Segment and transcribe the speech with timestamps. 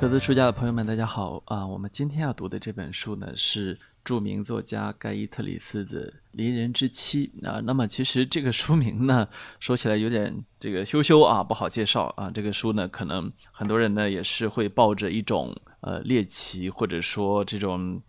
[0.00, 1.66] 各自书家的朋友们，大家好啊！
[1.66, 7.60] 我们今天要读的这本书呢，是著名作家盖伊特里斯的《邻人之妻》啊。
[7.62, 9.28] 那么，其实这个书名呢，
[9.58, 12.30] 说起来有点这个羞羞啊，不好介绍啊。
[12.30, 18.00] 这个书呢，可能很多人呢也是会抱着一种呃猎奇，或者说这种。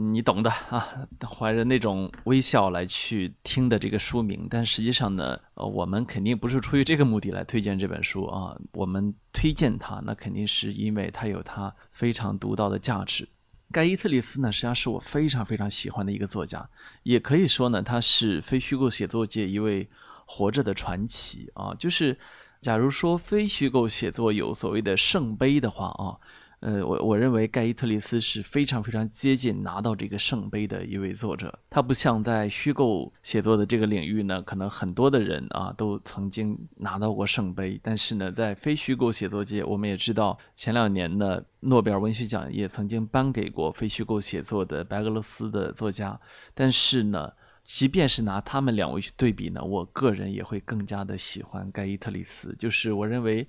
[0.00, 0.86] 你懂的 啊，
[1.28, 8.56] 怀着那种微笑来去听的这个书名，但实际上呢，呃，我们肯定不是出于这个目的来推荐这本书啊。
[8.74, 13.28] 我们推荐它，那肯定是因为它有它非常独到的价值。
[13.72, 16.70] 盖伊特里斯呢，实际上是我非常非常喜欢的一个作家，
[17.02, 19.88] 也可以说呢，他是非虚构写作界一位
[20.26, 21.74] 活着的传奇啊。
[21.74, 22.16] 就是，
[22.60, 26.22] 假如说非虚构写作有所谓的圣杯的话啊。
[26.60, 31.56] 呃，我我认为盖伊特里斯是非常非常接近拿到这个圣杯的一位作者。
[31.70, 37.78] 他不像在虚构写作的这个领域呢，可能很多的人啊都曾经拿到过圣杯。
[37.80, 46.20] 但是呢，在非虚构写作界，我们也知道前两年呢，诺贝尔文学奖也曾经颁给过非虚构写作的白俄罗斯的作家。
[46.54, 47.32] 但是呢，
[47.62, 52.52] 即便是拿他们两位去对比呢，我个人也会更加的喜欢盖伊特里斯。
[52.58, 53.46] 就是我认为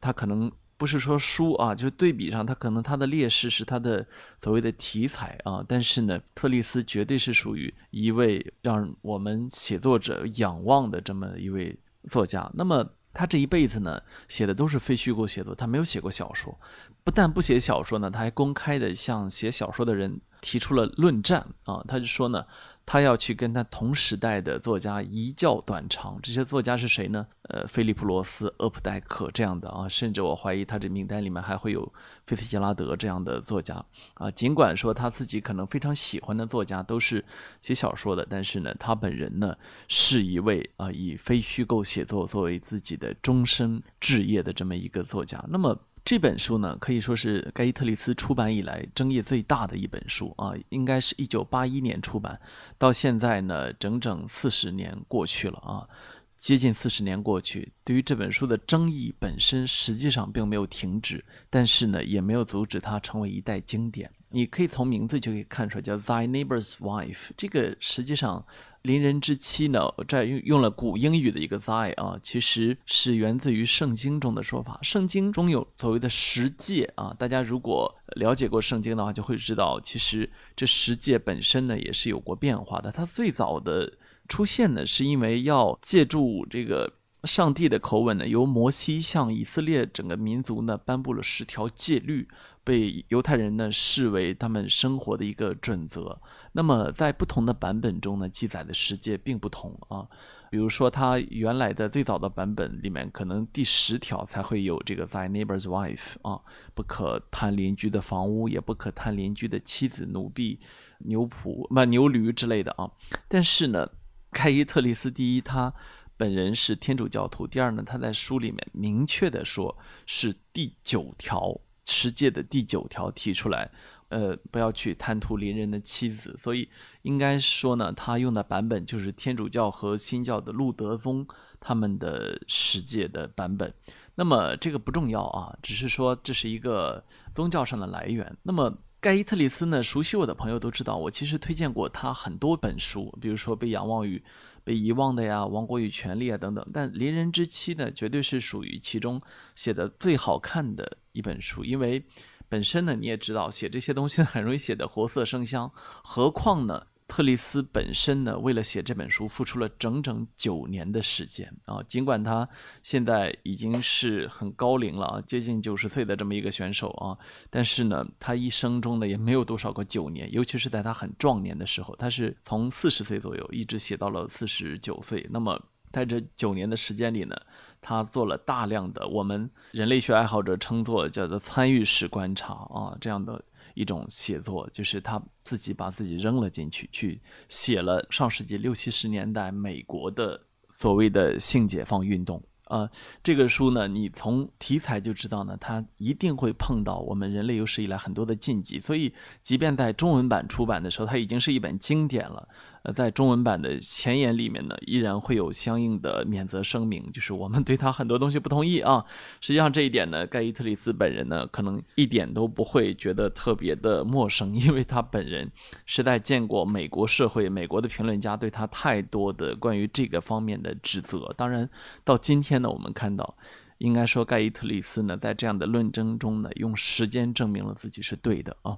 [0.00, 0.50] 他可能。
[0.78, 4.06] 不是说书啊，就是对比上，它可能它的劣势是它的
[4.40, 5.62] 所谓的题材啊。
[5.68, 11.76] 但是呢，特丽斯绝对是属于一位让我们写作者仰望的这么一位
[12.08, 12.50] 作家。
[12.54, 16.56] 那么他这一辈子呢，写的都是非虚构写作，他没有写过小说。
[17.02, 21.84] 不但不写小说呢，他还公开的向写小说的人提出了论战啊。
[21.86, 22.44] 他就说呢。
[22.90, 27.26] 他要去跟他同时代的作家一较短长，这些作家是谁呢？
[27.42, 31.92] 呃，菲利普罗斯、厄普代克这样的啊，甚至我怀疑他这名单里面还会有
[32.26, 34.30] 菲茨杰拉德这样的作家啊。
[34.30, 37.22] 尽管说他自己可能非常喜欢的作家都是
[37.60, 39.54] 写小说的，但是呢，他本人呢
[39.86, 45.44] 是一位啊以非虚构写作作为自己的终身志业的这么一个作家。
[45.46, 45.78] 那么。
[46.08, 52.40] 这本书呢，可以说是盖伊特里斯出版以来争议最大的一本书啊，应该是一九八一年出版，
[52.78, 55.86] 到现在呢，整整四十年过去了啊，
[56.34, 64.10] 接近四十年过去，对于这本书的争议本身实际上并没有停止，但是呢，也没有阻止它成为一代经典。
[64.30, 67.30] 你可以从名字就可以看出来，叫 Thy Neighbor's Wife。
[67.36, 68.44] 这个实际上，
[68.82, 74.78] 邻人之妻呢，这用用了古英语的一个 Thy 啊，其实是源自于圣经中的说法。
[74.82, 82.92] 圣经中有所谓的十诫啊，大家如果了解过圣经的话，就会知道，其实这十诫本身呢，也是有过变化的。
[82.92, 83.94] 它最早的
[84.28, 86.92] 出现呢，是因为要借助这个
[87.24, 92.28] 上帝的口吻呢，由摩西向以色列整个民族呢，颁布了十条戒律。
[92.68, 96.20] 被犹太人呢视为他们生活的一个准则。
[96.52, 100.06] 那么在不同的版本中呢，记载的世界并不同啊。
[100.50, 106.38] 比如说，他原来的最早的版本里面，可能第十条才会有这个 “thy neighbor's wife” 啊，
[106.74, 110.60] 不可贪邻居的房屋，也不可贪邻居的妻子、奴婢、
[110.98, 112.90] 牛仆、不牛驴之类的啊。
[113.28, 113.88] 但是呢，
[114.30, 115.72] 开伊特里斯第一，他
[116.18, 119.74] 本人是天主教徒；第二呢，他在书里面明确的说
[120.04, 121.58] 是第九条。
[121.88, 123.70] 十诫的第九条提出来，
[124.10, 126.68] 呃，不要去贪图邻人的妻子，所以
[127.02, 131.26] 应该说呢，他用的版本就是天主教和新教的路德宗
[131.58, 133.72] 他们的十诫的版本。
[134.14, 137.02] 那么这个不重要啊，只是说这是一个
[137.34, 138.36] 宗教上的来源。
[138.42, 144.22] 那么盖伊特里斯呢，熟悉我的朋友都知道，我其实推荐过他很多本书，比如说《被仰望与
[144.68, 146.62] 被遗忘的》呀，《王国与权力》啊等等。
[146.74, 149.18] 但《邻人之妻》呢，绝对是属于其中
[149.54, 150.98] 写的最好看的。
[151.12, 152.04] 一本书，因为
[152.50, 155.72] 本身呢，你也知道，写这些东西很容易写的活色生香，
[156.04, 161.82] 何况呢，特丽斯本身呢，为了写这本书，付出了整整九年的时间啊。
[161.88, 162.46] 尽管他
[162.82, 167.16] 现在已经是很高龄了啊，接近九十岁的这么一个选手啊，
[167.48, 175.26] 但是呢，他一生中呢，也没有多少个九年，尤其是在他很壮年的时候，他是从四十岁左右一直写到了四十九岁。
[175.30, 177.34] 那么在这九年的时间里呢？
[177.80, 183.40] 他做了大量的我们人类学爱好者称作叫做参与式观察啊，这样的
[183.78, 190.40] 一种写作，就是他自己把自己扔了进去，去写了上世纪六七十年代美国的
[190.74, 192.90] 所谓的性解放运动啊。
[193.22, 202.48] 这个书呢，你从题材就知道呢，它一定会碰到我们人类有史以来很多的禁忌，所以即便在中文版出版的时候，它已经是一本经典了。
[202.92, 209.04] 在中文版的前言里面呢，依然会有相应的免责声明，就是我们对他很多东西不同意啊。
[209.40, 215.50] 实际上这一点呢，盖伊特里斯本人呢，可能一点都不会觉得特别的陌生，因为他本人
[215.86, 221.32] 实在见过美国社会、美国的评论家对他太多的关于这个方面的指责。
[221.36, 221.68] 当然，
[222.04, 223.36] 到今天呢，我们看到
[223.78, 228.76] 应该说盖伊特里斯呢，在这样的论争中呢，用时间证明了自己是对的啊。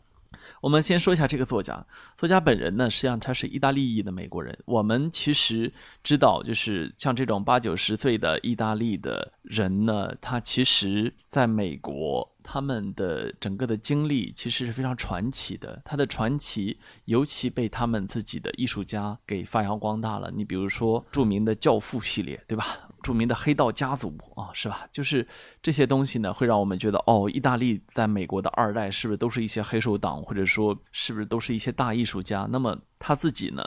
[0.61, 1.85] 我们先说一下这个作家，
[2.17, 4.56] 作家本人呢，实际上他是意大利裔的美国人。
[4.64, 12.29] 我们其实知道，就是像这种八九十岁的意大利的人呢，他其实在美国。
[12.43, 20.32] 他们的整个的经历其实是非常传奇的，他的传奇尤其被他们自己的艺术家给发扬光大了。
[20.35, 22.64] 你比如说著名的《教父》系列，对吧？
[23.02, 24.87] 著名的黑道家族啊，是吧？
[24.93, 25.26] 就是
[25.62, 32.49] 这些东西呢，会让我们觉得，哦，意大利在美国的二代是不是都是一些黑手党，或者说是不是都是一些大艺术家？
[32.50, 33.64] 那么他自己呢？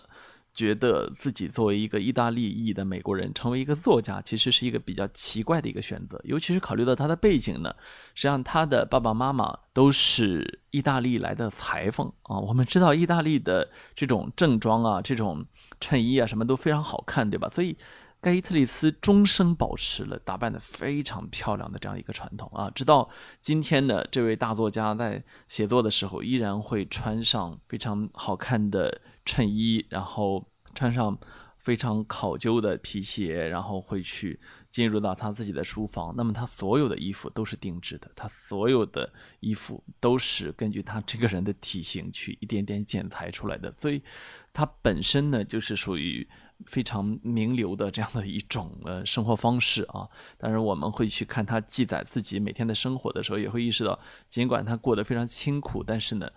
[0.56, 6.22] 觉得自己作为一个意大利裔的美国人，成为一个作家，其实是一个比较奇怪的一个选择。
[6.26, 7.74] 尤其是考虑到他的背景呢，
[8.14, 12.38] 实际上他的爸爸妈妈都是意大利来的裁缝啊。
[12.38, 15.44] 我们知道意大利的这种正装啊，这种
[15.80, 17.50] 衬衣啊，什么都非常好看，对吧？
[17.50, 17.76] 所以
[18.24, 22.72] 盖伊特里斯终生保持了打扮的非常漂亮的这样一个传统啊。
[22.74, 23.08] 直到
[23.40, 29.02] 今天呢，这位大作家在写作的时候，依然会穿上非常好看的。
[29.26, 31.18] 衬衣，然后穿上
[31.58, 34.38] 非常考究的皮鞋，然后会去
[34.70, 36.14] 进入到他自己的书房。
[36.18, 39.10] 那么他所有的衣服都是定制的，他所有的
[39.40, 43.72] 衣服都是根据他这个人的体型去一点点剪裁出来的。
[43.72, 44.04] 所以，
[44.52, 46.28] 他本身呢就是属于
[46.68, 50.08] 非常名流的这样的一种呃生活方式啊。
[50.38, 54.00] 当然，我们会去看他记载自己每天的生活的时候，也会意识到，
[54.30, 56.30] 尽管他过得非常清苦，但是呢。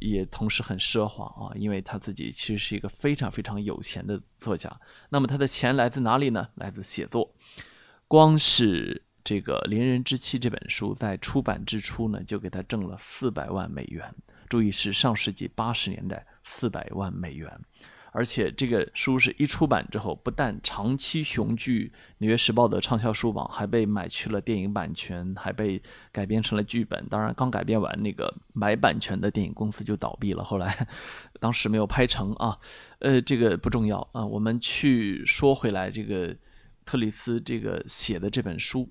[0.00, 4.74] 也同时很奢华啊，因为他自己其实是一个非常非常有钱的作家。
[5.10, 6.48] 那么他的钱来自哪里呢？
[6.54, 7.32] 来自写作。
[8.08, 14.12] 光是这个《邻人之妻》这本书在出版之初呢，就给他挣了四百万美元。
[14.48, 17.60] 注意是上世纪八十年代四百万美元。
[18.12, 21.88] 而且这个书是一出版之后，不但长期雄踞
[22.18, 25.82] 《纽约时报》的畅销书榜，还被买去了电影版权，还被
[26.12, 27.04] 改编成了剧本。
[27.08, 30.44] 当然，刚改编完，那个买版权的电影公司就倒闭了。
[30.44, 30.86] 后来，
[31.40, 32.58] 当时没有拍成啊。
[32.98, 34.24] 呃，这个不重要啊。
[34.24, 36.36] 我们去说回来，这个
[36.84, 38.88] 特里斯这个写的这本书，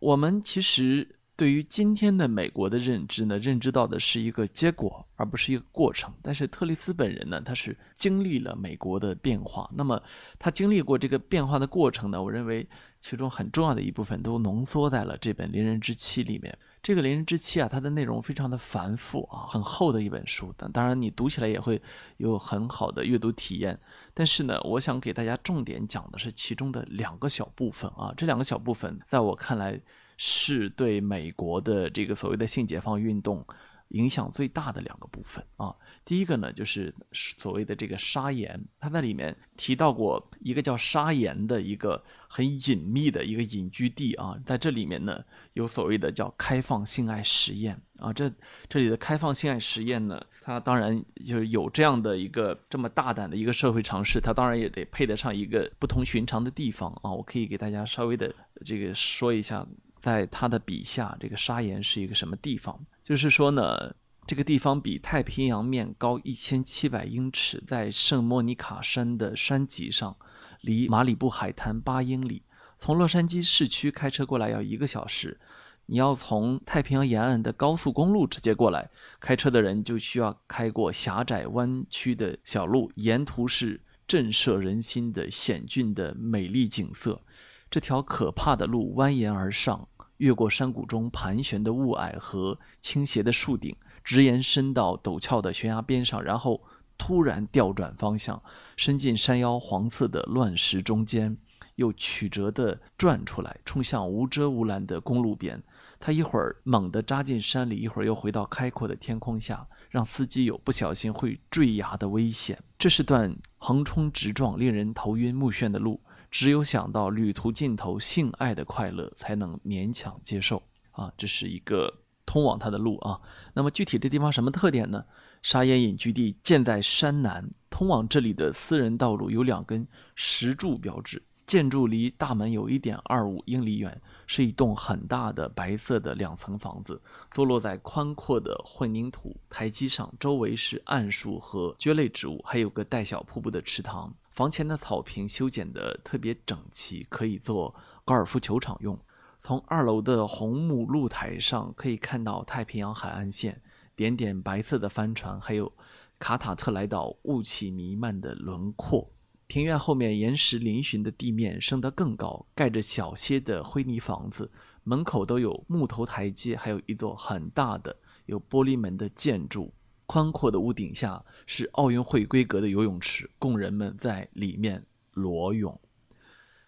[0.00, 1.16] 我们其实。
[1.42, 6.14] 对于今天的美国的认知呢，认知到的是一个结果，而不是一个过程。
[6.22, 9.68] 但是特里斯本人呢，他是经历了美国的变化。
[9.74, 10.00] 那么
[10.38, 12.64] 他经历过这个变化的过程呢，我认为
[13.00, 16.56] 其中很重要的一部分都浓缩在了这本《邻人之妻》里面。
[16.80, 20.54] 这个《邻人之妻》啊，它的内容非常的繁复啊，很厚的一本书。
[20.56, 21.82] 但当然你读起来也会
[22.18, 23.76] 有很好的阅读体验。
[24.14, 28.14] 但是呢，我想给大家重点讲的是其中的两个小部分啊。
[28.16, 29.80] 这两个小部分在我看来。
[30.24, 33.44] 是对美国的这个所谓的性解放运动
[33.88, 35.74] 影响最大的两个部分啊。
[36.04, 45.24] 第一个呢，就是所谓的这个沙岩，他在里面提到过一个叫沙岩的一个很隐秘的一个隐居地啊，在这里面呢，
[45.54, 48.12] 有所谓的叫开放性爱实验啊。
[48.12, 48.32] 这
[48.68, 57.10] 这里的开放性爱实验呢，它当然就是有这样的一个这么大胆的一个社会尝试，它当然也得配得上一个不同寻常的地方啊。
[57.10, 58.32] 我可以给大家稍微的
[58.64, 59.66] 这个说一下。
[60.02, 62.78] 在他的笔下，这个沙岩是一个什么地方？
[63.02, 63.94] 就是说呢，
[64.26, 70.16] 这个地方比太平洋面高一千七百英尺，在圣莫尼卡山的山脊上，
[70.60, 72.42] 离马里布海滩八英里。
[72.78, 75.38] 从洛杉矶市区开车过来要一个小时，
[75.86, 78.90] 你要从太平洋沿岸的高速公路直接过来，
[79.20, 87.22] 开车的人就需要开过狭窄弯曲的小路，沿途是震慑人心的险峻的美丽景色。
[87.70, 89.88] 这条可怕的路蜿蜒而上。
[90.22, 93.74] 越过山谷中盘旋的雾霭和倾斜的树顶，
[94.04, 96.62] 直延伸到陡峭的悬崖边上，然后
[96.96, 98.40] 突然调转方向，
[98.76, 101.36] 伸进山腰黄色的乱石中间，
[101.74, 105.60] 又曲折地转出来，冲向无遮无拦的公路边。
[105.98, 112.56] 他一会儿猛地扎进山里，一会儿又回到开阔的天空下，让司机有不小心会坠崖的危险。
[112.78, 116.00] 这是段横冲直撞、令人头晕目眩的路。
[116.32, 120.62] 只有想到旅途尽头性爱的快乐，才能勉强接受
[120.92, 121.12] 啊！
[121.16, 121.92] 这是一个
[122.24, 123.20] 通往他的路啊。
[123.52, 125.04] 那么具体这地方什么特点呢？
[125.42, 131.22] 沙岩隐居地建在山南，通往这里的私人道路有两根石柱标志。
[131.44, 136.98] 建筑离大门有一点二五英里远，是一栋很大的白色的两层房子，
[137.30, 144.14] 坐落在宽阔的混凝土台基上，周围是桉树和蕨类植物，还有个带小瀑布的池塘。
[144.32, 148.98] 房前的草坪修剪得特别整齐，可以做高尔夫球场用。
[149.38, 153.60] 从二楼的红木露台上可以看到太平洋海岸线，
[153.94, 155.70] 点点白色的帆船，还有
[156.18, 159.10] 卡塔特莱岛雾气弥漫的轮廓。
[159.48, 164.50] 庭院后面岩石嶙峋的地面升得更高，盖着小些的灰泥房子，
[164.82, 169.74] 门口都有木头台阶，还有一座很大的有玻璃门的建筑。
[170.12, 175.80] 宽阔的屋顶下是奥运会规格的游泳池，供人们在里面裸泳。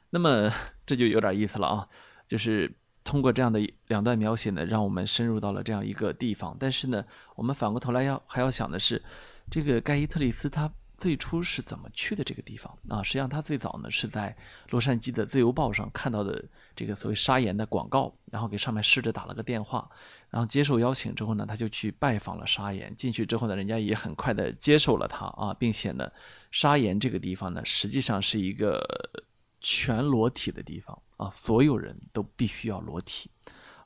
[0.09, 0.51] 那么
[0.87, 1.87] 这就有点意思了啊，
[2.27, 2.75] 就是
[3.05, 6.57] 通过这样的两段描写呢，让我们深入到了这样一个地方。
[6.59, 7.05] 但是呢，
[7.37, 9.03] 我们反过头来要还要想的是，
[9.51, 10.73] 这个盖伊特里斯他。
[10.97, 13.03] 最初是怎么去的这个地方啊？
[13.03, 14.35] 实际上他最早呢是在
[14.71, 16.43] 洛杉矶的《自由报》上看到的
[16.75, 19.89] 这个所谓沙岩的广告，然后给上面试着打了个电话，
[20.31, 22.95] 然后接受邀请之后呢，他就去拜访了沙岩。
[22.97, 26.11] 进去之后呢，人家也很快的接受了他啊，并且呢，
[26.51, 28.81] 沙岩这个地方呢，实际上是一个
[29.61, 33.29] 全裸体的地方啊，所有人都必须要裸体，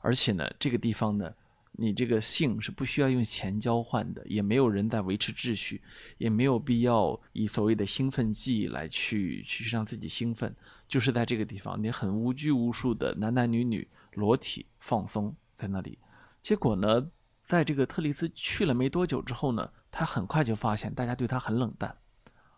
[0.01, 1.33] 而且呢，这个地方呢。
[1.79, 5.81] 你这个性是不需要用钱交换的，也没有人在维持秩序，
[6.17, 10.53] 也没有必要以所谓的兴奋剂来去去让自己兴奋，
[10.87, 15.97] 就是在这个地方，你很无拘无束的男男女女裸体放松在那里。
[16.41, 17.09] 结果呢，
[17.43, 21.95] 在这个特里斯去了没多久之后呢，他很快就发现大家对他很冷淡。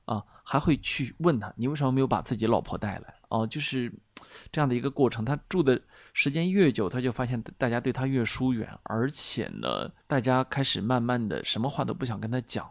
[0.06, 3.14] 啊，还会去问他，你为什么没有把自己老婆带来？
[3.30, 3.94] 哦，就是
[4.52, 5.24] 这样的一个过程。
[5.24, 5.80] 他住的
[6.14, 12.70] 时间越久，他就发现大家对他越疏远，而且呢，大家开始慢慢的什么话都不想跟他讲。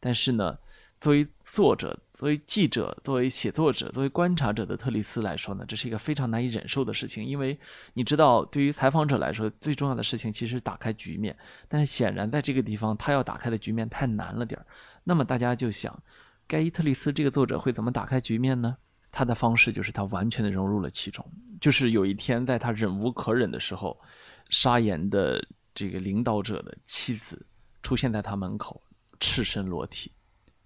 [0.00, 0.58] 但是呢，
[1.00, 7.24] 作为作者、作为记者、作为写作者、作为观察者的特里斯来说呢，这是一个非常难以忍受的事情。
[7.24, 7.58] 因为
[7.94, 11.36] 你知道，对于采访者来说，最重要的事情其实是打开局面，
[11.68, 14.66] 但是显然在这个地方，他要打开的局面太难了点儿。
[15.04, 15.96] 那么大家就想。
[16.50, 18.74] 盖伊特里斯这个作者会怎么打开局面呢？
[19.18, 21.28] 他的方式就是他完全的融入了其中。
[21.60, 24.00] 就是有一天，在他忍无可忍的时候，
[24.48, 25.44] 沙岩的
[25.74, 27.44] 这个领导者的妻子
[27.82, 28.80] 出现在他门口，
[29.18, 30.12] 赤身裸体，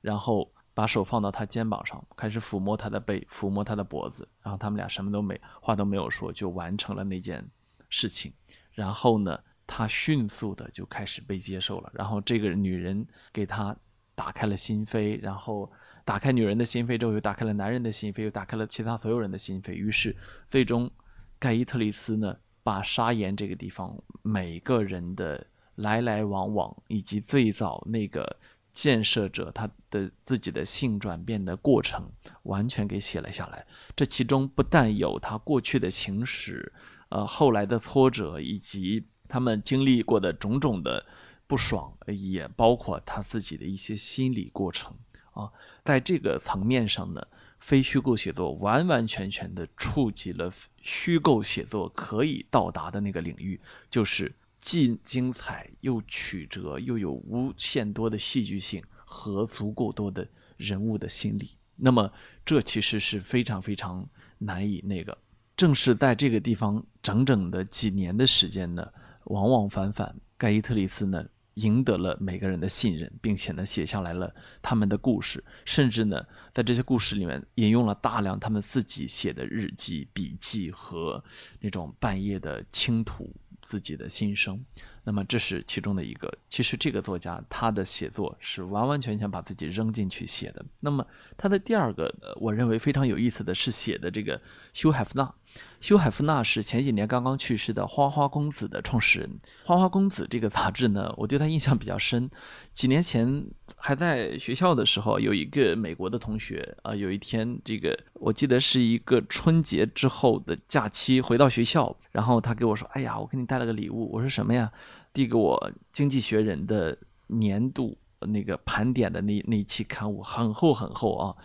[0.02, 7.42] 然后把手放到他肩膀上，开始抚摸他的背，抚摸他的脖子，然后他们俩什么都没话都没有说，就完成了那件
[7.88, 8.30] 事情。
[8.73, 11.90] 然后呢，他迅速的就开始被接受了。
[11.94, 13.75] 然后这个女人给他。
[14.14, 15.73] 打开了心扉，然后
[16.04, 19.73] 打开女人的心扉之后，又打开了男人的心扉，又打开了其他所有人的心扉。
[19.73, 20.16] 于是，
[20.47, 20.90] 最终
[21.38, 28.37] 盖伊特里斯呢，把沙岩这个地方每个人的来来往往，以及最早那个
[28.73, 32.11] 建设者他的自己的性转变的过程，
[32.44, 33.66] 完全给写了下来。
[33.94, 36.73] 这其中不但有他过去的情史，
[37.09, 41.04] 呃，后来的挫折，以及他们经历过的种种的。
[41.44, 44.97] 不爽也包括他自己的一些心理过程
[45.32, 45.52] 啊，
[45.84, 47.26] 在这个层面上呢，
[47.58, 53.60] 非虚构写作完完全全的触及了虚构写作可以到达的那个领域，
[53.90, 61.50] 就是既精彩又曲折，又有无限多的戏剧性和足够多的人物的心理。
[61.74, 62.12] 那么
[62.44, 64.08] 这其实是非常非常
[64.38, 65.18] 难以那个，
[65.56, 68.88] 正是在这个地方整整的几年的时间呢，
[69.24, 71.24] 往往反反，盖伊特里斯呢。
[71.54, 81.23] 赢得了每个人的信任，并且呢，写下来了他们的故事，甚至呢，在这些故事里面引用了大量他们自己写的日记、笔记和
[81.61, 84.64] 那种半夜的倾吐自己的心声。
[85.04, 86.32] 那么这是其中的一个。
[86.49, 90.64] 其实这个作家他的写作是完完全全把自己扔进去写的。
[90.80, 91.06] 那么
[91.37, 94.40] 他的第二个，我认为非常有意思的是写的这个
[94.73, 95.35] 休海夫纳。
[95.80, 99.38] 休海夫纳是前几年刚刚去世的花花公子的创始人。
[99.64, 102.30] 花花公子这个杂志呢，我对他印象比较深。
[102.72, 114.70] 几年前还在学校的时候，有一个美国的同学啊，有一天这个我记得是一个春节之后的假期回到学校，然后他给我说：“哎呀，我给你带了个礼物。”我说：“什么呀？”
[115.12, 115.56] 递给我
[115.92, 121.36] 《经济学人》的年度那个盘点的那那期刊物，很厚很厚啊。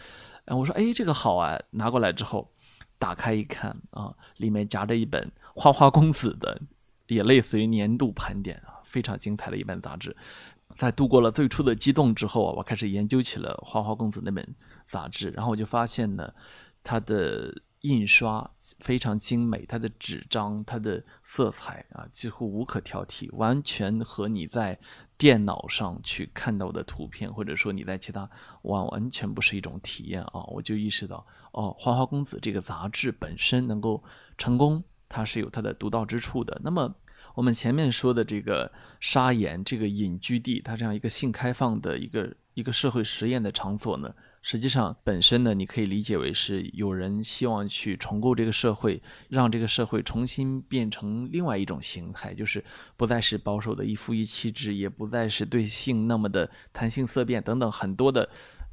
[0.45, 2.51] 然后我说：“哎，这个好啊！”拿过来之后。
[2.99, 6.59] 打开一看啊，里面夹着一本花花公子的，
[7.05, 10.17] 也类似于年度盘点啊，非常精彩的一本杂志。
[10.77, 14.55] 在度过了最初的激动之后啊，我开始研究起了花花公子那本
[14.87, 16.31] 杂志，然后我就发现呢，
[16.83, 24.79] 它的印刷非常精美，它的纸张、它的色彩啊，几乎无可挑剔，完全和你在。
[25.19, 28.29] 电脑上去看到的图片，或者说你在其他
[28.61, 30.43] 完完全不是一种体验啊！
[30.45, 34.03] 我就意识到，哦，《花花公子》这个杂志本身能够
[34.37, 36.61] 成功，它是有它的独到之处的。
[36.63, 36.93] 那么，
[37.37, 44.11] 我们前面说的这个沙岩这个隐居地，它这样一个性开放的一个一个社会实验的场所呢？
[44.41, 52.63] 实际上，本身呢，你可以理解为是有人希望去重构这个社会，让这个社会重新变成另外一种形态，就是
[52.95, 58.27] 不再是保守的一夫一妻制，也不再是对性那么的谈性色变等等很多的，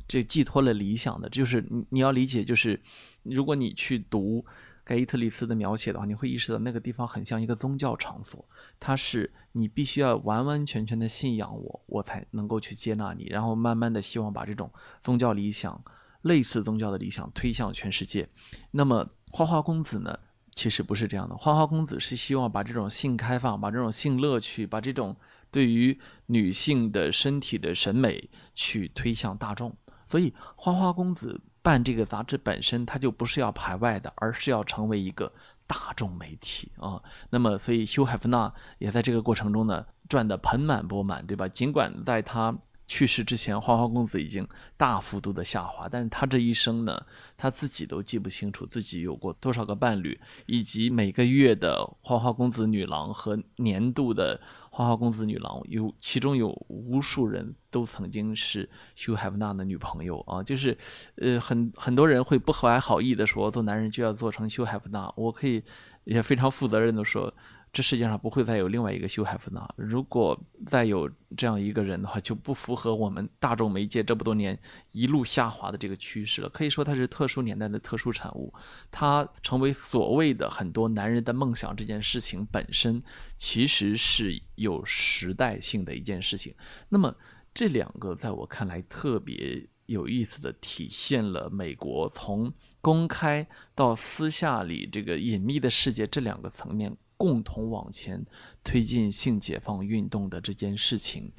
[0.09, 1.29] 这寄托了理想的。
[1.29, 2.81] 就是你你要理解，就是
[3.25, 4.43] 如果你去读
[4.85, 8.45] 盖伊特里斯的描写的话，你会意识到那个地方很像一个宗教场所，
[8.79, 15.83] 它是你必须要完完全全的信仰我，我才能够去接纳你，然后慢慢的希望把这种宗教理想、
[16.23, 18.29] 类似宗教的理想推向全世界。
[18.71, 20.19] 那么花花公子呢，
[20.55, 25.17] 其实不是这样的，花花公子是希望把这种性开放、把这种性乐趣、把这种
[25.51, 29.75] 对于女性的身体的审美去推向大众，
[30.07, 31.41] 所以花花公子。
[31.65, 35.33] 办这个杂志本身，它就不是要排外的，而是要成为一个
[35.67, 37.03] 大众媒体啊。
[37.31, 41.49] 那么，所以休海夫纳也在这个过程中呢，赚得盆满钵满，对吧？
[41.49, 42.55] 尽管在他
[42.87, 47.01] 去世之前，花花公子已经大幅度的下滑，但是他这一生呢，
[47.35, 54.39] 他自己都记不清楚自己有过多少个伴侣，以及每个月的花花公子女郎和年度的。
[54.75, 60.77] 花花公子女郎有，其中有无数人都曾经是休海夫纳的女朋友啊，就是，
[61.15, 65.63] 呃，很很多人会不怀好意的说，做男人就要做成休海夫纳，我可以
[66.03, 67.33] 也非常负责任的说。
[67.75, 69.69] 这世界上不会再有另外一个休海夫纳。
[69.75, 74.57] 如果再有这样一个人的话，就不符合我们大众媒介这么多年
[74.93, 76.49] 一路下滑的这个趋势了。
[76.49, 78.55] 可以说，它是特殊年代的特殊产物。
[78.93, 83.03] 它成为所谓的很多男人的梦想这件事情本身，
[83.37, 86.55] 其实是有时代性的一件事情。
[86.89, 87.13] 那么，
[87.53, 96.97] 这两个在我看来特别有意思的，体现了美国从公开到私下里这个隐秘的世界这两个层面。
[97.25, 98.23] 共同往前
[98.63, 101.33] 推进性解放运动的这件事情，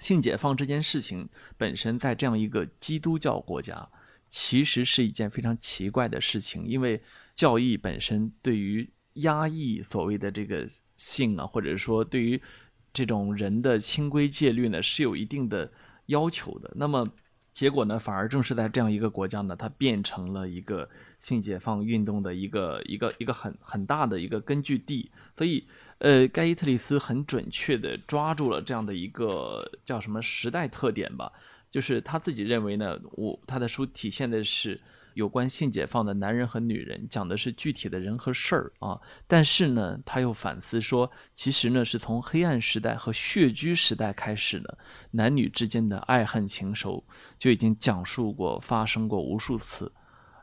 [0.00, 3.88] 性解放这件事情本身在这样一个基督教国家，
[4.28, 7.00] 其实是一件非常奇怪的事情，因为
[7.36, 10.66] 教义本身对于压抑所谓的这个
[10.96, 12.42] 性啊，或者说对于
[12.92, 15.70] 这种人的清规戒律呢，是有一定的
[16.06, 16.72] 要求的。
[16.74, 17.08] 那么
[17.52, 20.90] 结果呢，反而正是在这样一个国家呢，它变成了一个。
[21.20, 25.66] 性解放运动的一个一个一个很很大的一个根据地，所以，
[25.98, 31.32] 呃，盖伊特里斯很准确地抓住了这样的一个叫什么时代特点吧，
[31.70, 34.80] 就是他自己认为呢，我他的书体现的是
[35.14, 44.78] 有关性解放的男人和女人，讲的是具体的人和事儿啊，但是呢，他又反思说，其实呢，是从黑暗时代和血居时代开始的，
[45.10, 47.02] 男女之间的爱恨情仇
[47.36, 49.90] 就已经讲述过、发生过无数次。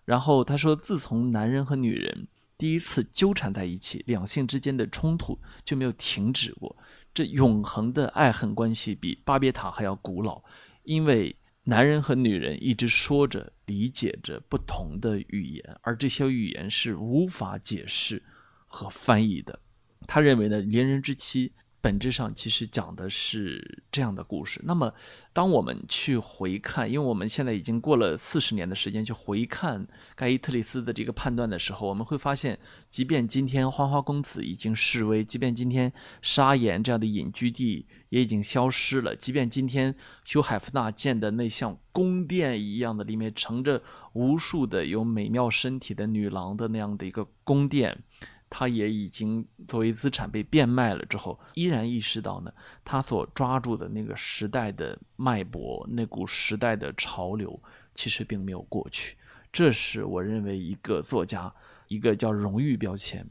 [0.06, 6.76] 然后他说，自从男人和女人第一次纠缠在一起，两性之间的冲突就没有停止过。
[7.14, 10.42] 这永恒的爱恨关系比巴别塔还要古老，
[10.84, 18.22] 因为男人和女人一直说着、理解着不同的语言，而这些语言是无法解释
[18.68, 19.60] 和翻译的。
[20.06, 21.52] 他认为呢，连人之妻。
[21.86, 24.60] 本质上其实讲的是这样的故事。
[24.64, 24.92] 那么，
[25.32, 32.58] 当我们去回看，因为我们现在已经过了四十年的时间去回看盖伊特里斯的这个判断的时候，我们会发现，
[32.90, 35.94] 即便今天花花公子已经示威，即便今天
[36.24, 48.04] 沙岩这样的隐居地也已经消失了，即便今天修海夫纳建的那像宫殿一样的，里面盛着无数的有美妙身体的女郎的那样的一个宫殿。
[48.50, 52.54] 他也已经作为资产被变卖了之后，依然意识到呢，
[52.84, 57.62] 他所抓住的那个时代的脉搏，那股时代的潮流，
[57.94, 59.18] 其实并没有过去。
[59.52, 61.54] 这是我认为一个作家
[61.88, 63.26] 一个叫荣誉标签。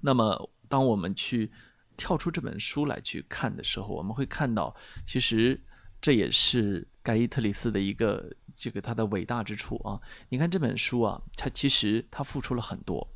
[0.00, 1.50] 那么，当我们去
[1.96, 4.74] 跳出这本书来去看的时候，我们会看到，
[5.06, 5.60] 其实
[6.00, 10.00] 这也是盖伊特里斯的一个这个他的伟大之处啊。
[10.28, 13.06] 你看这本书啊，他其实他付出了很多。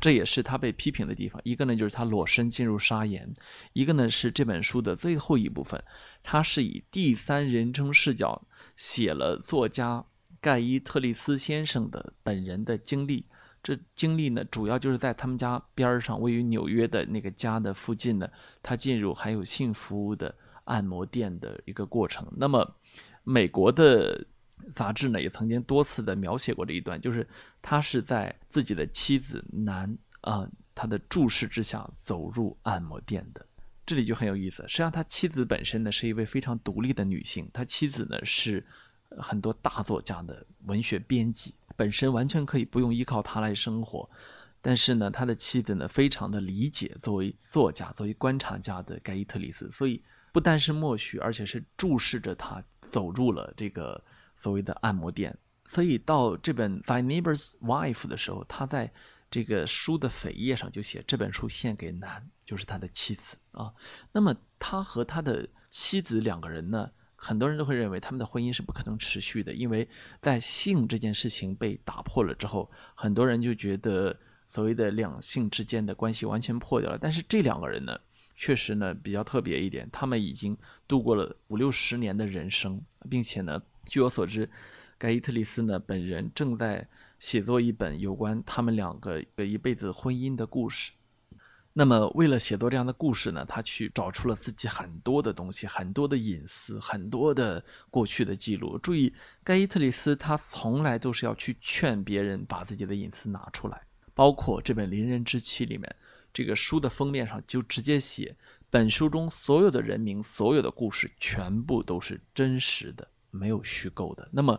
[0.00, 1.40] 这也是他被批评的地方。
[1.44, 3.22] 一个呢，就是他裸身进入沙岩；
[3.72, 5.82] 一个呢，是这本书的最后一部分，
[6.22, 8.42] 他是以第三人称视角
[8.76, 10.04] 写了作家
[10.40, 13.24] 盖伊特利斯先生的本人的经历。
[13.62, 18.28] 这经历呢，主要就是在他们家边上，位于纽约的那个家的附近呢，
[18.62, 22.26] 他进入还有性服务的按摩店的一个过程。
[22.36, 22.76] 那么，
[23.22, 24.26] 美国的。
[24.74, 27.26] 杂志呢也曾经多次的描写过这一段，就是
[27.60, 33.44] 他是在自己的妻子南啊他的注视之下走入按摩店的。
[33.84, 38.64] 这里就很有意思，实际上他妻子本身呢是一位非常独立的女性，他妻子呢是
[39.18, 44.10] 很多大作家的文学编辑，本身完全可以不用依靠他来生活，
[44.60, 54.02] 但是呢他的妻子呢非常的理解作为作家、作为观察家的盖伊特里斯，所以不但是默许，而且是注视着他走入了这个。
[54.36, 58.92] 所谓的按摩店，所以到这本《Thy Neighbor's Wife》的时候，他在
[59.30, 63.72] 这个书的扉页上就写这本书献给男，就是他的妻子啊。
[64.12, 69.88] 那么他和他的妻子两个人呢，很多人都会认为他们的婚姻是不可能持续的，因为
[70.22, 74.16] 在性这件事情被打破了之后，很多人就觉得
[74.48, 76.96] 所谓的两性之间的关系完全破掉了。
[76.96, 77.98] 但是这两个人呢，
[78.36, 84.48] 确实呢比较特别一点，他们已经度过了五六十年的人生，并且呢，据我所知，
[84.98, 86.86] 盖伊特里斯呢本人正在
[87.18, 90.92] 写作一本有关他们两个的一辈子婚姻的故事。
[91.78, 98.78] 那么，为了写作这样的故事呢，他去找出了自己很多的东西，很多的隐私，很多的过去的记录。
[98.78, 99.12] 注意，
[99.44, 103.82] 盖伊特里斯他从来都是要去劝别人把自己的隐私拿出来，
[104.14, 105.94] 包括这本《邻人之妻》里面，
[106.32, 108.34] 这个书的封面上就直接写，
[108.70, 114.28] 本书中所有的人名、所有的故事全部都是真实的，没有虚构的。
[114.32, 114.58] 那么。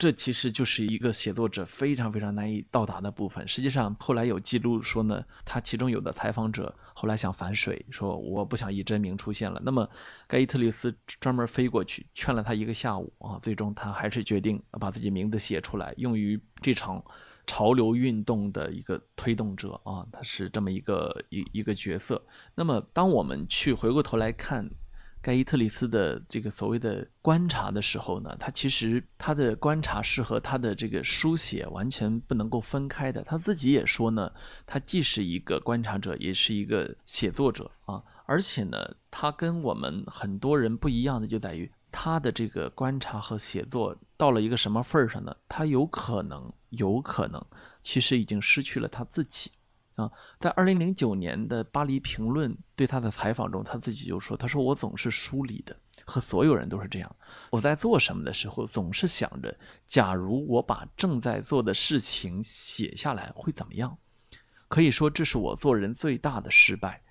[0.00, 3.48] 这其实就是一个写作者非常非常难以到达的部分。
[3.48, 9.60] 实际上，后来有记录说呢，他其中有的采访者后来想反水，说我不想以真名出现了。
[9.64, 9.90] 那么，
[10.28, 17.04] 盖伊特里斯专门飞过去劝了他一个下午啊，最终他还是决定把自己名字写出来，用于这场
[17.44, 22.24] 潮流运动的一个推动者啊，他是这么一个一一个角色。
[22.54, 24.70] 那么，当我们去回过头来看。
[25.20, 33.22] 盖伊特里斯的这个所谓的观察的时候呢，他其实他的观察是和他的这个书写完全不能够分开的。
[33.22, 34.32] 他自己也说呢，
[34.64, 38.02] 他既是一个观察者，也是一个写作者啊。
[38.26, 45.34] 而且呢，他跟我们很多人不一样的就在于他的这个观察和写作到了一个什么份儿上呢？
[45.48, 47.44] 他有可能，有可能，
[47.82, 49.50] 其实已经失去了他自己。
[49.98, 50.08] 啊，
[50.38, 57.16] 在二零零九年的《巴黎评论》对他的采访中，他自己就说：“他说我总是疏离的，和所有人都是这样。
[57.50, 59.52] 我在做什么的时候，总是想着，
[59.88, 63.98] 假如我把正在做的事情写下来，会怎么样？
[64.68, 67.02] 可以说，这是我做人最大的失败。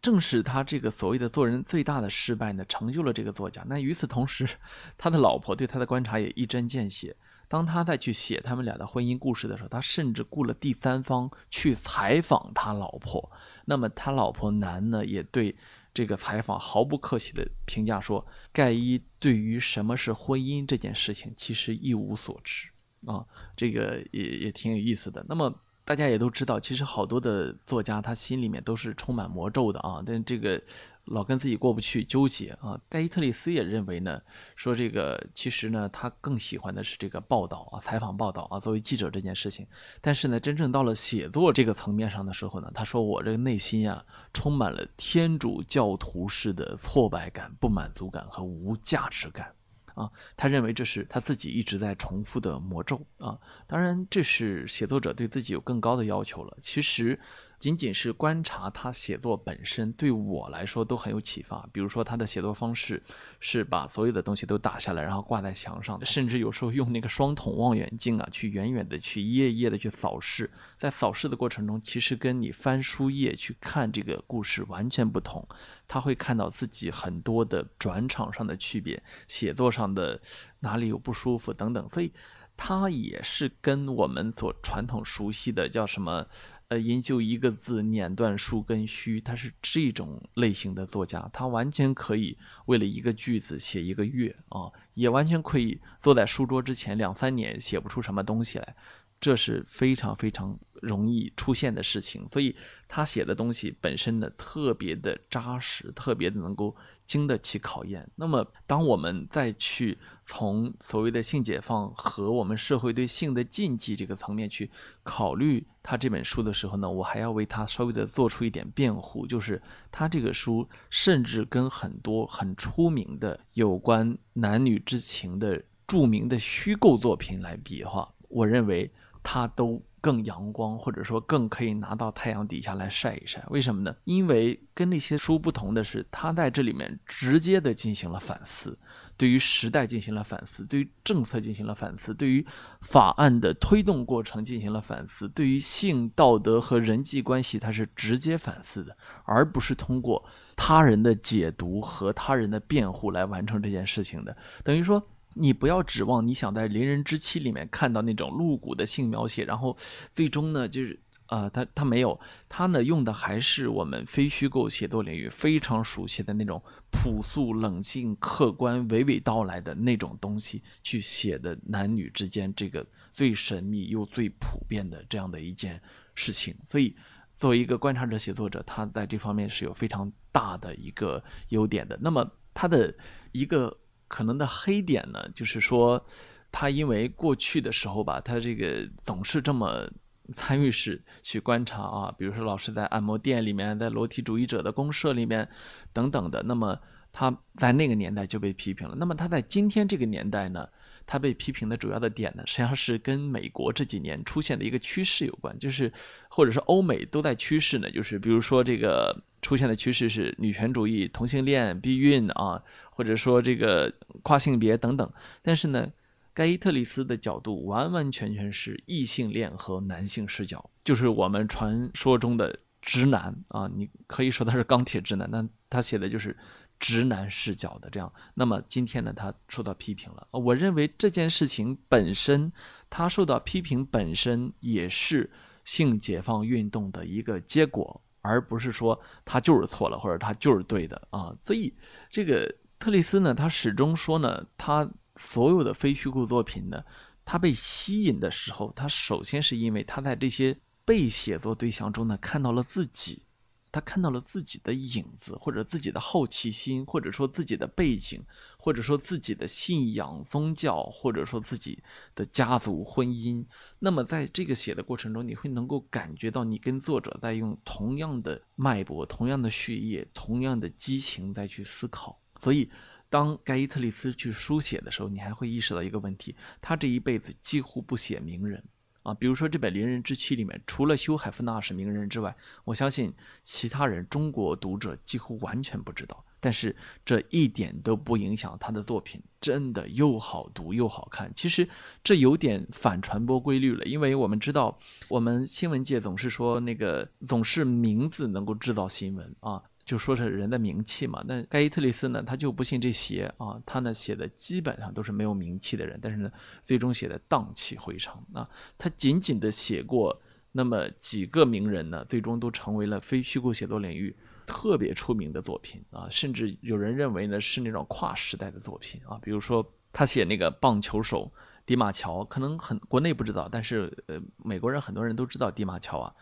[0.00, 3.62] 正是他这个所谓的做人最大的失败呢，成就了这个作家。
[3.66, 4.48] 那与此同时，
[4.96, 7.14] 他的老婆对他的观察也一针见血。”
[7.50, 13.32] 当他再去写他们俩的婚姻故事的时候，他甚至雇了第三方去采访他老婆。
[13.64, 15.56] 那么他老婆男呢，也对
[15.92, 22.68] 这个采访毫不客气的评价说：“盖伊对于什么是婚姻这件事情，其实一无所知
[23.04, 25.26] 啊。”这个也也挺有意思的。
[25.28, 25.52] 那么。
[25.90, 30.62] 大家也都知道，其实好多的作家他心里面都是充满魔咒的啊，但这个
[31.06, 32.80] 老跟自己过不去，纠结啊。
[32.88, 34.22] 盖伊特里斯也认为呢，
[34.54, 39.66] 说这个其实呢，他更喜欢的是这个报道啊，采访报道啊，作为记者这件事情。
[40.00, 49.52] 但是呢，真正到了写作这个层面上的时候呢，他说我这个内心啊，充满了天主教徒式的挫败感、不满足感和无价值感。
[50.00, 53.38] 啊，他认为这是他自己一直在重复的魔咒啊。
[53.66, 56.56] 当然，这是写作者对自己有更高的要求了。
[56.60, 57.18] 其实。
[57.60, 61.68] 仅仅是观察他写作本身，对我来说都很有启发。
[61.70, 63.02] 比如说，他的写作方式
[63.38, 70.50] 是把所有的东西都打下来，然后挂在墙上，甚至有时候用那个双筒望远镜啊，去远远的去一页一页的去扫视。
[70.78, 75.46] 在扫视的过程中，其实跟你翻书页去看这个故事完全不同。
[75.86, 80.18] 他会看到自己很多的转场上的区别，写作上的
[80.60, 81.86] 哪里有不舒服等等。
[81.90, 82.10] 所以，
[82.56, 86.26] 他也是跟我们所传统熟悉的叫什么？
[86.70, 98.76] 呃，研究一个字，碾断树根须，他是这种类型的作家，他完全可以为了一个句子写一个月啊，也完全可以坐在书桌之前两三年写不出什么东西来，
[99.20, 102.24] 这是非常非常容易出现的事情。
[102.30, 102.54] 所以
[102.86, 106.76] 他写的东西本身呢，特别的扎实，特别的能够。
[107.10, 108.08] 经得起考验。
[108.14, 114.70] 那么，当我们再去从所谓的性解放和我们社会对性的禁忌这个层面去
[115.02, 128.88] 考虑他这本书的时候呢，我还要为他稍微的做出一点辩护，就是他这个书甚至跟很多很出名的有关男女之情的著名的虚构作品来比的话，我认为
[129.20, 129.82] 他都。
[130.00, 133.94] 更阳光，或者说更可以拿到太阳底下来晒一晒，为什么呢？
[134.04, 138.78] 因为跟那些书不同的是，他在这里面直接的进行了反思，
[139.16, 142.44] 对于时代进行了反思，对于政策进行了反思，对于
[142.80, 150.24] 法案的推动过程进行了反思，对于性道德和人际关系，他是直接反思的，而不是通过
[150.56, 155.06] 他人的解读和他人的辩护来完成这件事情的，等于说。
[155.34, 159.76] 你不要指望你想在《邻人之妻》里面看到那种露骨的性描写，然后
[160.12, 175.80] 最终呢，就是啊，他他没有，他呢用的还是我们非虚构写作领域非常熟悉的那种朴素、冷静、客观、娓娓道来的那种东西去写的男女之间这个最神秘又最普遍的这样的一件
[176.16, 176.52] 事情。
[176.66, 176.96] 所以，
[177.38, 181.96] 作为一个观察者写作者，他在这方面是有非常大的一个优点的。
[182.02, 182.92] 那么，他的
[183.30, 183.76] 一个。
[184.10, 186.04] 可能的黑点呢，就是说，
[186.50, 189.88] 他因为过去的时候吧，他这个总是这么
[190.34, 195.48] 参与式去观察啊，比如说老师在按摩店里面，在裸体主义者的公社里面
[195.92, 196.42] 等等的。
[196.42, 196.78] 那么
[197.12, 198.94] 他在那个年代就被批评了。
[198.96, 200.68] 那么他在今天这个年代呢，
[201.06, 205.92] 他被批评的主要的点呢，实际上是跟美国这几年出现的一个趋势有关，就是
[206.28, 212.62] 或者是欧美都在趋势呢，就是比如说这个出现的趋势是女权主义、同性恋、避孕啊，
[213.00, 215.12] 或者说这个跨性别等等。
[215.40, 215.90] 但是呢。
[216.32, 226.34] 盖伊特里斯的角度完完全全是异性恋和男性视角，就是我们传说中的直男啊，你可以说他是钢铁直男，但他写的就是
[226.78, 228.10] 直男视角的这样。
[228.32, 230.26] 那么今天呢，他受到批评了。
[230.30, 232.50] 我认为这件事情本身，
[232.88, 235.28] 他受到批评本身也是
[235.64, 241.34] 性解放运动的一个结果，而不是说他就是错了或者他就是对的啊。
[241.42, 241.74] 所以
[242.08, 242.48] 这个
[242.80, 244.90] 特里斯呢，他始终说呢，他。
[245.16, 246.82] 所有的非虚构作品呢，
[247.26, 253.22] 他被吸引的时候，他首先是因为他在这些被写作对象中呢看到了自己，
[253.70, 258.24] 他看到了自己的影子，或者自己的好奇心，或者说自己的背景，
[258.56, 261.82] 或者说自己的信仰宗教，或者说自己
[262.14, 263.44] 的家族婚姻。
[263.78, 272.70] 那么在这个写的过程中，你会能够感觉到你跟作者在用同样的脉搏、同样的血液、同样的激情在去思考，所以。
[273.12, 278.62] 当盖伊特里斯去书写的时候，你还会意识到一个问题：他这一辈子几乎不写名人
[279.02, 279.12] 啊。
[279.12, 286.24] 比如说这本《邻人之妻》里面，除了修海夫纳是名人之外，我相信其他人中国读者几乎完全不知道。
[286.38, 291.32] 但是这一点都不影响他的作品真的又好读又好看。
[291.34, 291.68] 其实
[292.04, 299.60] 这有点反传播规律了，因为我们知道，我们新闻界总是说那个总是名字能够制造新闻啊。
[299.84, 306.30] 就说是人的名气嘛，那盖伊特里斯呢，他就不信这邪啊，他呢写的基本上都是没有名气的人，但是呢，
[306.64, 310.16] 最终写的荡气回肠啊，他仅仅的写过
[310.52, 314.14] 那么几个名人呢，最终都成为了非虚构写作领域
[314.46, 321.32] 特别出名的作品啊，甚至有人认为呢是那种跨时代的作品啊，比如说他写那个棒球手
[321.66, 326.12] 迪马乔，可能很国内不知道，但是呃，美国人很多人都知道迪马乔啊。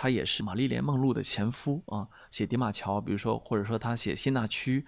[0.00, 4.80] 他也是玛丽莲梦露的前夫啊，写《迪马乔》，比如说，或者说他写《辛纳区》，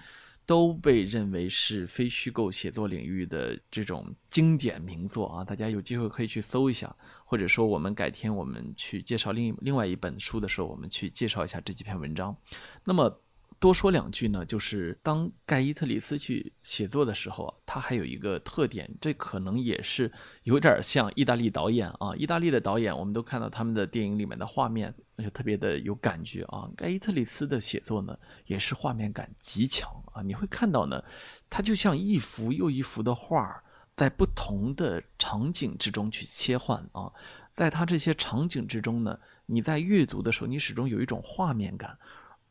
[0.46, 5.42] 都被认为是非虚构写作领域的这种经典名作啊。
[5.42, 6.94] 大家有机会可以去搜一下，
[7.25, 12.37] 或者说我们改天我们去介绍另另外一本书的时候，我们去介绍一下这几篇文章。
[12.85, 13.20] 那么。
[13.61, 20.11] 多说两句呢，就是当盖伊特里斯去写作的时候啊，他还有一个特点，这可能也是
[20.44, 22.16] 有点像意大利导演啊。
[22.16, 26.70] 意大利的导演，我们都看到他们的电影里面的画面，那就特别的有感觉啊。
[26.75, 30.23] 盖伊特里斯的写作呢，也是画面感极强啊。
[30.23, 31.05] 你会看到呢，
[31.51, 33.62] 他就像一幅又一幅的画，
[33.94, 37.12] 在不同的场景之中去切换啊。
[37.53, 41.99] 在他这些场景之中呢，你在阅读的时候，你始终有一种画面感。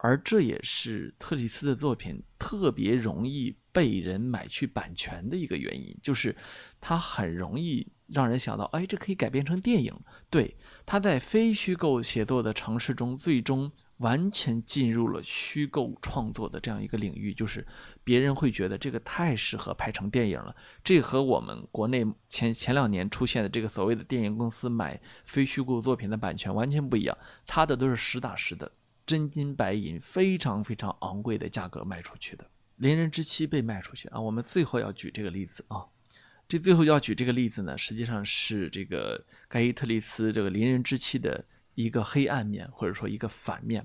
[0.02, 6.36] 而这也是特里斯的作品特别容易被人买去版权的一个原因，就是
[6.80, 9.94] 它很容易让人想到，哎，这可以改编成电影。
[10.30, 17.68] 对，他在非虚构写作的尝试中，最终完全进入了虚构创作的这样一个领域，就是
[18.02, 20.56] 别人会觉得这个太适合拍成电影了。
[20.82, 28.72] 这和我们国内前前两年出现的这个所谓的电影公司买非虚构作品的版权完全不一样，他的都是实打实的。
[29.10, 32.44] 真金白银，非常非常昂贵的价格卖出去的
[32.76, 34.22] 《邻人之妻》被卖出去啊！
[34.22, 35.84] 我们最后要举这个例子啊，
[36.48, 41.44] 这最后要举这个例子呢，实际上是这个盖伊特利斯这个《邻人之妻》的
[41.74, 43.84] 一个黑暗面，或者说一个反面。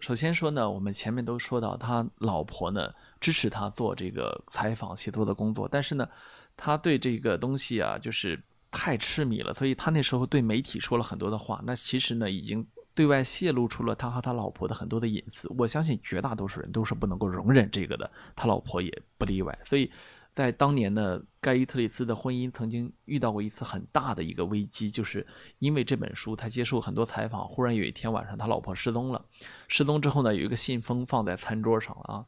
[0.00, 6.08] 首先说呢，我们前面都说到，他老婆呢支持他做这个采访写作的工作，但是呢，
[6.56, 11.62] 他对这个东西啊，就是太痴迷了，所以他那时候对媒体说了很多的话。
[11.64, 12.66] 那其实呢，已经。
[13.00, 19.58] 对外泄露出了他和他老婆的很多的隐私，我相信绝大多数人都是不能够容忍这个的，他老婆也不例外。
[19.64, 19.90] 所以，
[20.34, 25.26] 在当年呢，盖伊特里斯的婚姻曾经遇到过一次很大的一个危机，就是
[25.60, 29.24] 因为这本书，他接受很多采访，忽然有一天晚上，他老婆失踪了。
[29.66, 32.22] 失踪之后呢，有一个信封放在餐桌上啊，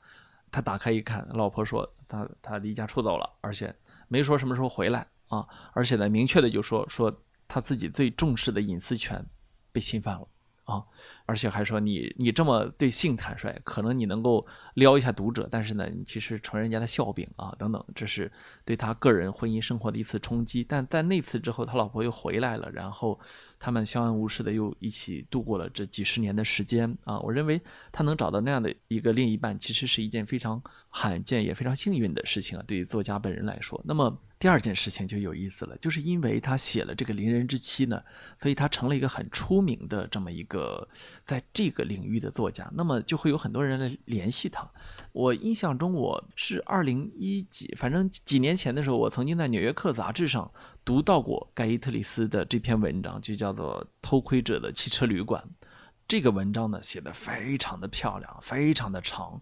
[0.51, 3.77] 他打开一看，老婆说他他离家出走了，而且
[4.09, 7.15] 没说什么时候回来啊，而且呢，明确的就说说
[7.47, 9.23] 他自己最重视的隐私权
[9.71, 10.27] 被侵犯了。
[10.65, 10.83] 啊，
[11.27, 18.31] 而且还说你你这么对性坦率，可能你能够撩一下读者，但是呢，你其实成人家的笑柄啊，等等，这是
[18.65, 20.63] 对他个人婚姻生活的一次冲击。
[20.63, 23.19] 但在那次之后，他老婆又回来了，然后
[23.59, 27.19] 他们相安无事的又一起度过了这几十年的时间啊。
[27.21, 32.65] 我认为他能找到那样的一个另一半，其实是一件非常罕见也非常幸运的事情啊。
[32.67, 34.17] 对于作家本人来说，那么。
[34.43, 38.03] 第二件事情就有意思了，就是因为他写了这个《邻人之妻》呢，
[38.37, 40.89] 所以他成了一个很出名的这么一个
[41.25, 42.69] 在这个领域的作家。
[42.75, 44.69] 那么就会有很多人来联系他。
[45.13, 50.51] 我印象中我是二零一几，反正几年前的时候，我曾经在《纽约客》杂志上
[50.85, 55.41] 读到过盖伊特里斯的这篇文章，就叫做《偷窥者的汽车旅馆》。
[56.09, 59.41] 这个文章呢写的非常的漂亮，非常的长，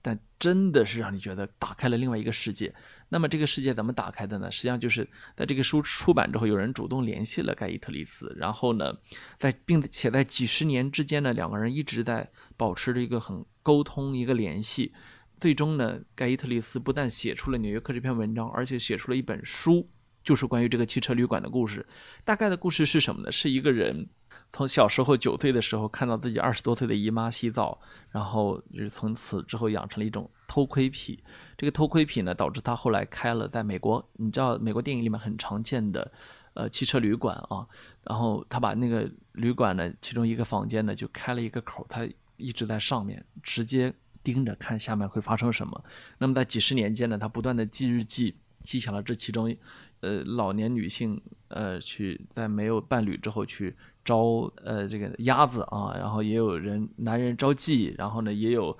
[0.00, 2.72] 但真的是让你觉得打开了另外一个世界。
[3.12, 4.50] 那么这个世界怎么打开的呢？
[4.50, 8.94] 实际上就是在这个书出版之后，有人主动联系了盖伊特里斯，然后呢，
[9.38, 14.94] 在并且在几十年之间呢，两个人一直在保持着一个很沟通、一个联系。
[15.38, 19.88] 最终呢，盖伊特里斯不但写出了《纽约客》这篇文章，而且写出了一本书，
[20.22, 21.84] 就是关于这个汽车旅馆的故事。
[22.24, 23.32] 大概的故事是什么呢？
[23.32, 24.08] 是一个人。
[24.52, 31.22] 从小时候九岁的时候看到自己二十多岁的姨妈洗澡，然后就是从此之后养成了一种偷窥癖。
[31.56, 36.12] 这个偷窥癖呢，导致他后来开了在美国，你知道美国电影里面很常见的，
[36.54, 37.64] 呃，汽车旅馆啊。
[38.02, 45.84] 然后他把那个旅馆呢，其中一个房间呢，就开了一个口，他一直在上面直接盯着看下面会发生什么。
[46.18, 48.34] 那么在几十年间呢，他不断的记日记，
[48.64, 49.54] 记下了这其中，
[50.00, 53.76] 呃，老年女性呃去在没有伴侣之后去。
[54.04, 58.76] 招呃这个鸭子啊，然后也有人男人招妓，然后呢也有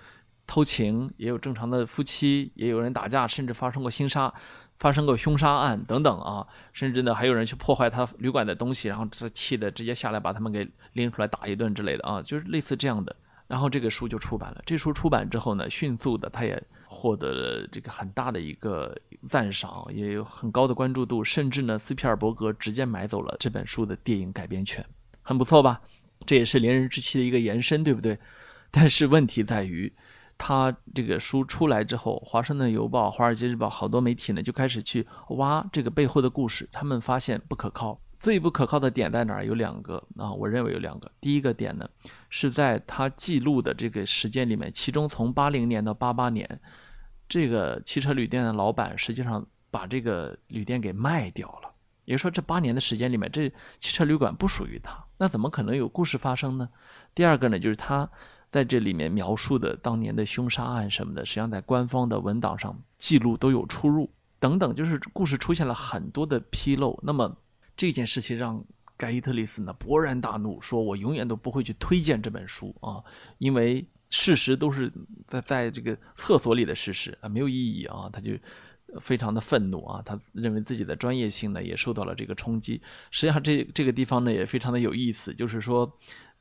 [0.46, 4.32] 偷情，也有正常的夫妻，也有人打架，甚至发生过凶杀，
[4.78, 13.14] 发生过凶杀案等等啊，甚至呢还有人去破坏他旅馆的东西，然后这气的直接下来把他们给拎出来打一顿之类的啊，就是类似这样的。
[13.46, 18.96] 然后这个书就出版了，这书出版之后呢，迅速的他也获得了这个很大的一个
[19.28, 24.84] 赞赏，也有很高的关注度，甚至呢斯皮尔伯格直接买走了这本书的电影改编权。
[25.22, 25.80] 很不错吧？
[26.26, 28.18] 这也是《连人之妻》的一个延伸，对不对？
[28.70, 29.92] 但是问题在于，
[30.36, 38.00] 他这个书出来之后，《华盛顿邮报》《华尔街日报》好多媒体呢就开始去挖这个背后的故事，他们发现不可靠。
[38.18, 39.46] 最不可靠的点在哪儿？
[39.46, 41.10] 有两个啊，我认为有两个。
[41.22, 41.88] 第一个点呢，
[42.28, 46.60] 是在他记录的这个时间里面，其中从八零年到八八年，
[47.26, 51.69] 这个汽车旅店的老板实际上把这个旅店给卖掉了。
[52.10, 56.68] 也就是说，这八年的时间里面，这汽车旅馆不属于他，那怎么可能有故事发生呢？
[57.14, 58.10] 第二个呢，就是他
[58.50, 66.98] 在这里面描述的当年的凶杀案什么的，实际上在官方的文档上记录都有出入，等等，就是故事出现了很多的纰漏。
[67.00, 67.32] 那么
[67.76, 68.60] 这件事情让
[68.96, 73.00] 盖伊特里斯呢勃然大怒，说我永远都不会去推荐这本书啊，
[73.38, 74.92] 因为事实都是
[75.28, 78.32] 在在这个厕所里的事实啊，没有意义啊，他就。
[79.00, 80.02] 非常的愤怒啊！
[80.04, 82.80] 他认为自己的专业性呢也受到了这个冲击。
[83.10, 85.96] 实际上，这这个地方呢也非常的有意思，就是说，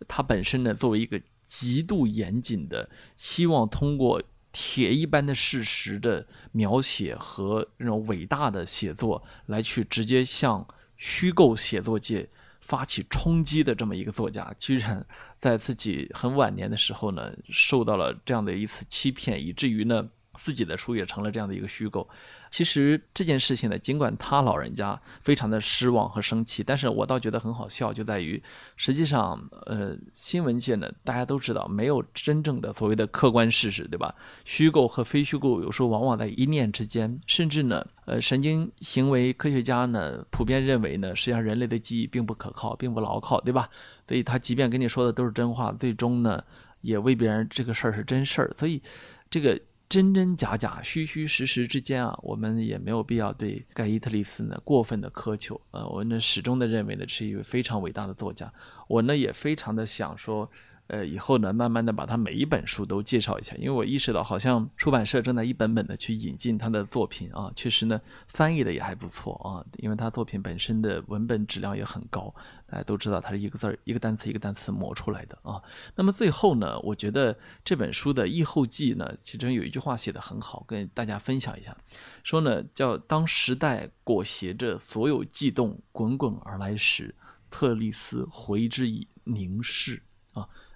[0.07, 12.27] 他本身呢作为一个极度严谨的，希望通过铁一般的事实的描写和那种伟大的写作来去直接向虚构写作界
[12.61, 15.05] 发起冲击的这么一个作家，居然
[15.37, 22.09] 在自己很晚年的时候呢受到了这样的一次欺骗，以至于呢自己的书也成了这样的一个虚构。
[22.49, 28.41] 其实这件事情呢，尽管他老人家非常的失望和生气，但是我倒觉得很好笑，就在于
[28.75, 34.13] 实际上，呃，新闻界呢，大家都知道没有真正的所谓的客观事实，对吧？
[34.45, 43.69] 虚构和非虚构有时候往往在一念之间，甚至呢，呃，神经行为科学家呢普遍认为呢，实际上人类的记忆并不可靠，并不牢靠，对吧？
[44.07, 46.43] 所以他即便跟你说的都是真话，最终呢，
[46.81, 48.81] 也未必然这个事儿是真事儿，所以
[49.29, 49.59] 这个。
[49.89, 55.59] 真真假假、虚虚实实之间啊，我们也没有必要对盖伊特里斯呢过分的苛求。
[55.71, 58.53] 呃，我呢始终的认为呢是一位非常伟大的作家。
[58.87, 60.49] 我呢也非常的想说。
[60.89, 72.33] 呃，以后呢，慢慢的把他每一本书都介绍一下，因为我意识到好像出版社正在一本本的去引进他的作品啊，确实呢，翻译的也还不错啊，因为他作品本身的文本质量也很高，
[72.65, 75.61] 大家都知道他是一个字儿一个单词一个单词磨出来的啊。
[75.95, 81.77] 那么最后呢，我觉得这本书的译后记呢，其中有一句话写的很好，跟大家分享一下，
[82.23, 87.13] 说呢叫当时代裹挟着所有悸动滚滚而来时，
[87.51, 90.01] 特丽斯回之以凝视。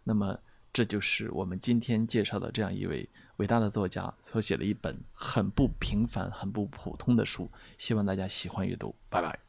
[0.03, 0.37] 那么，
[0.71, 8.95] 这就是我们今天介绍的这样一位伟大的作家所写的一本很不平凡、很不普通的书，希望大家喜欢阅读。
[9.09, 9.42] 拜拜。